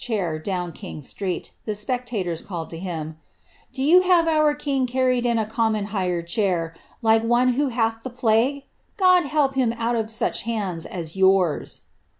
chair 0.03 0.39
down 0.39 0.71
King 0.71 0.99
street, 0.99 1.51
the 1.65 1.73
spectatoni 1.73 2.43
called 2.43 2.71
to 2.71 2.79
him, 2.79 3.11
^ 3.11 3.15
Do 3.71 3.83
you 3.83 4.01
hare 4.01 4.49
on 4.49 4.55
king 4.55 4.87
carried 4.87 5.27
in 5.27 5.37
a 5.37 5.45
common 5.45 5.85
hired 5.93 6.27
chair, 6.27 6.73
like 7.03 7.23
one 7.23 7.49
who 7.49 7.67
hath 7.67 8.01
the 8.01 8.09
plague 8.09 8.63
God 8.97 9.25
help 9.27 9.53
him 9.53 9.71
out 9.73 9.95
of 9.95 10.09
such 10.09 10.41
hands 10.41 10.87
as 10.87 11.15
yours 11.15 11.81